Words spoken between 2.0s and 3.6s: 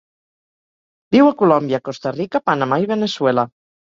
Rica, Panamà i Veneçuela.